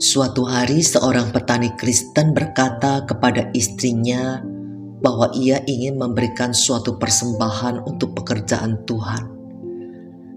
[0.00, 4.40] Suatu hari, seorang petani Kristen berkata kepada istrinya
[5.04, 9.24] bahwa ia ingin memberikan suatu persembahan untuk pekerjaan Tuhan.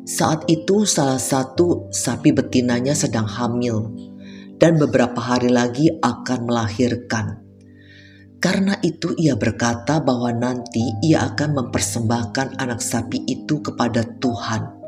[0.03, 3.87] Saat itu, salah satu sapi betinanya sedang hamil,
[4.59, 7.39] dan beberapa hari lagi akan melahirkan.
[8.43, 14.82] Karena itu, ia berkata bahwa nanti ia akan mempersembahkan anak sapi itu kepada Tuhan.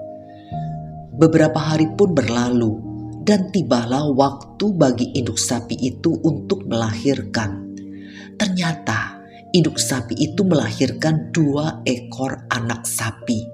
[1.16, 2.76] Beberapa hari pun berlalu
[3.24, 7.72] dan tibalah waktu bagi induk sapi itu untuk melahirkan.
[8.36, 9.24] Ternyata
[9.56, 13.48] induk sapi itu melahirkan dua ekor anak sapi.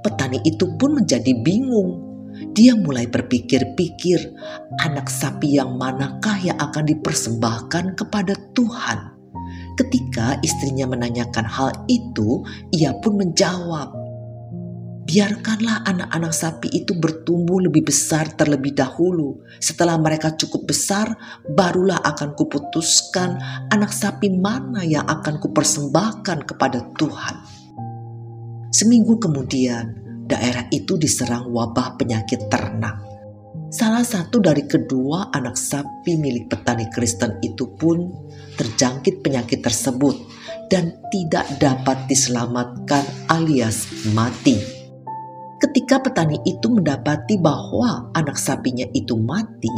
[0.00, 2.08] Petani itu pun menjadi bingung.
[2.56, 4.32] Dia mulai berpikir-pikir,
[4.80, 9.18] anak sapi yang manakah yang akan dipersembahkan kepada Tuhan.
[9.76, 12.42] Ketika istrinya menanyakan hal itu,
[12.72, 13.94] ia pun menjawab,
[15.08, 19.40] biarkanlah anak-anak sapi itu bertumbuh lebih besar terlebih dahulu.
[19.56, 21.16] Setelah mereka cukup besar,
[21.48, 23.40] barulah akan kuputuskan
[23.72, 27.36] anak sapi mana yang akan kupersembahkan kepada Tuhan.
[28.68, 29.96] Seminggu kemudian,
[30.28, 33.00] daerah itu diserang wabah penyakit ternak.
[33.72, 38.12] Salah satu dari kedua anak sapi milik petani Kristen itu pun
[38.60, 40.16] terjangkit penyakit tersebut
[40.68, 44.77] dan tidak dapat diselamatkan alias mati.
[45.58, 49.74] Ketika petani itu mendapati bahwa anak sapinya itu mati,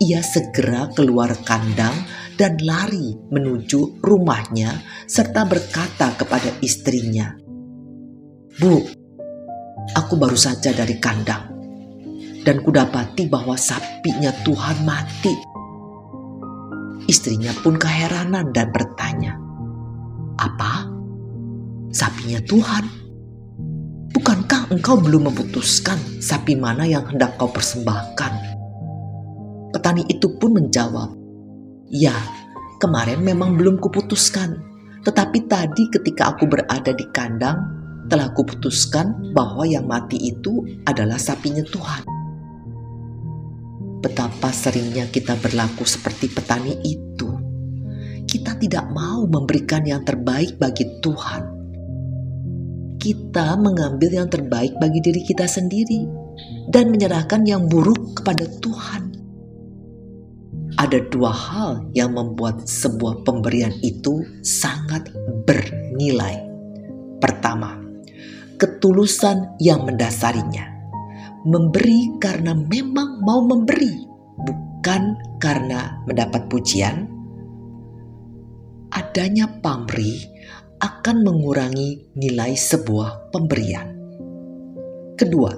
[0.00, 1.92] ia segera keluar kandang
[2.40, 7.36] dan lari menuju rumahnya serta berkata kepada istrinya,
[8.56, 8.80] "Bu,
[9.92, 11.52] aku baru saja dari kandang
[12.40, 15.36] dan kudapati bahwa sapinya Tuhan mati."
[17.04, 19.36] Istrinya pun keheranan dan bertanya,
[20.40, 20.88] "Apa?
[21.92, 22.97] Sapinya Tuhan?"
[24.48, 28.32] Bukankah engkau belum memutuskan sapi mana yang hendak kau persembahkan?
[29.76, 31.12] Petani itu pun menjawab,
[31.92, 32.16] Ya,
[32.80, 34.56] kemarin memang belum kuputuskan.
[35.04, 37.60] Tetapi tadi ketika aku berada di kandang,
[38.08, 42.08] telah kuputuskan bahwa yang mati itu adalah sapinya Tuhan.
[44.00, 47.28] Betapa seringnya kita berlaku seperti petani itu.
[48.24, 51.57] Kita tidak mau memberikan yang terbaik bagi Tuhan
[52.98, 56.04] kita mengambil yang terbaik bagi diri kita sendiri
[56.68, 59.02] dan menyerahkan yang buruk kepada Tuhan.
[60.78, 65.10] Ada dua hal yang membuat sebuah pemberian itu sangat
[65.42, 66.38] bernilai.
[67.18, 67.82] Pertama,
[68.58, 70.78] ketulusan yang mendasarinya.
[71.46, 74.06] Memberi karena memang mau memberi,
[74.38, 75.02] bukan
[75.42, 77.10] karena mendapat pujian.
[78.94, 80.18] Adanya pamrih
[80.78, 83.98] akan mengurangi nilai sebuah pemberian.
[85.18, 85.50] Kedua,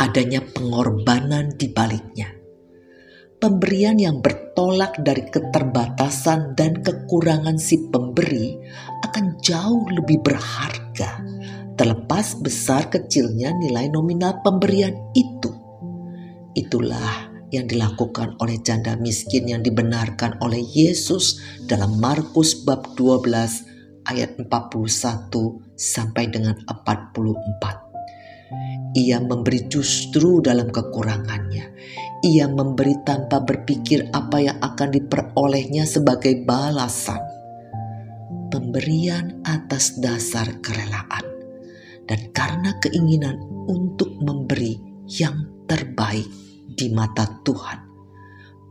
[0.00, 2.32] adanya pengorbanan di baliknya.
[3.36, 8.56] Pemberian yang bertolak dari keterbatasan dan kekurangan si pemberi
[9.04, 11.20] akan jauh lebih berharga,
[11.76, 15.52] terlepas besar kecilnya nilai nominal pemberian itu.
[16.56, 24.38] Itulah yang dilakukan oleh janda miskin yang dibenarkan oleh Yesus dalam Markus bab 12 ayat
[24.38, 25.30] 41
[25.74, 27.86] sampai dengan 44.
[28.96, 31.66] Ia memberi justru dalam kekurangannya.
[32.24, 37.20] Ia memberi tanpa berpikir apa yang akan diperolehnya sebagai balasan.
[38.46, 41.26] Pemberian atas dasar kerelaan
[42.06, 44.78] dan karena keinginan untuk memberi
[45.10, 46.45] yang terbaik
[46.76, 47.88] di mata Tuhan.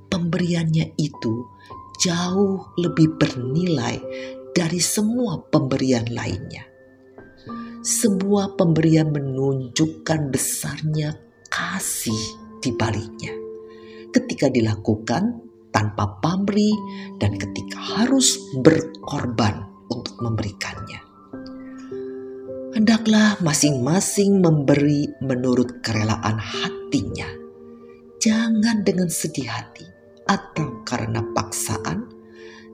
[0.06, 1.44] Pemberiannya itu
[1.98, 3.98] jauh lebih bernilai
[4.54, 6.64] dari semua pemberian lainnya.
[7.82, 11.18] Sebuah pemberian menunjukkan besarnya
[11.50, 12.22] kasih
[12.62, 13.34] di baliknya.
[14.14, 16.74] Ketika dilakukan tanpa pamrih
[17.20, 21.04] dan ketika harus berkorban untuk memberikannya.
[22.72, 27.45] Hendaklah masing-masing memberi menurut kerelaan hatinya
[28.26, 29.86] jangan dengan sedih hati
[30.26, 32.10] atau karena paksaan,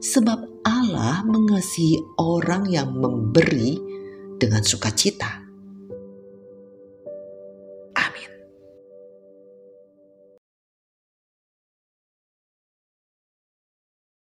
[0.00, 3.76] sebab Allah mengasihi orang yang memberi
[4.40, 5.41] dengan sukacita.